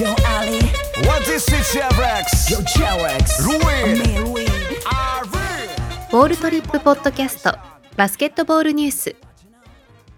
[0.00, 0.56] Yo Ali.
[1.06, 2.48] What is it, Chevrex?
[2.48, 4.00] Yo Cherex Ruin.
[6.10, 7.54] ールトリップポッドキャスト
[7.98, 9.16] バスケットボールニュース。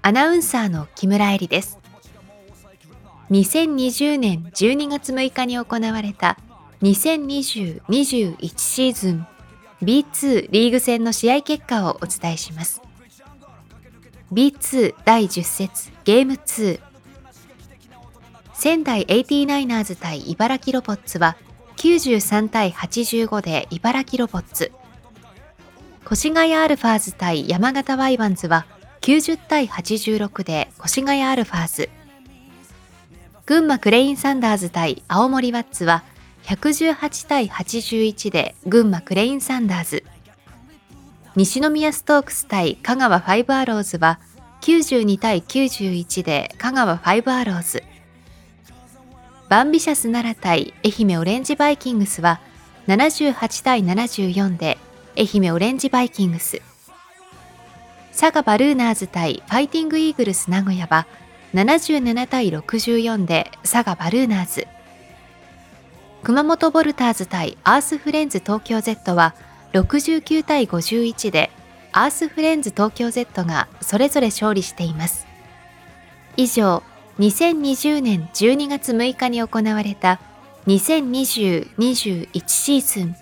[0.03, 1.81] アナウンサーの木村恵里です。
[3.33, 6.39] 2020年12月6日に行われた
[6.83, 9.27] 2020-21シーズン
[9.83, 12.81] B2 リーグ戦の試合結果をお伝えします。
[14.33, 16.92] B2 第10節ゲーム2
[18.63, 21.37] 仙台 89ers 対茨城ロボッツは
[21.79, 24.71] 93対85で茨城ロボッツ
[26.09, 28.67] 越谷アルファーズ対山形ワイワンズは
[29.01, 31.91] 90対86で越谷アルファーズ。
[33.47, 36.05] 群馬クレインサンダーズ対青森ワッツは
[36.45, 40.05] 118対81で群馬クレインサンダーズ。
[41.35, 44.21] 西宮ストークス対香川ファイブアローズは
[44.61, 47.83] 92対91で香川ファイブアローズ。
[49.53, 52.41] バンビシャス奈良対愛媛オレンジバイキングスは
[52.87, 54.79] 78対74で
[55.15, 56.63] 愛媛オレンジバイキングス。
[58.19, 61.07] 佐賀バルーナーズ対ファイティングイーグルス名古屋は
[61.53, 64.67] 77対64で佐賀バルーナーズ。
[66.23, 69.35] 熊本ボルターズ対アースフレンズ東京 Z は
[69.75, 71.51] 69対51で
[71.93, 75.27] アースフレンズ東京 Z がそれぞれ勝利しています。
[76.39, 76.83] 以上
[77.19, 80.21] 2020年12月6日に行われた
[80.67, 83.17] 2020-21シーズン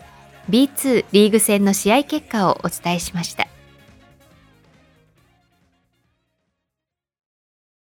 [0.48, 3.49] B2 リーグ戦の試合結果をお伝えしました。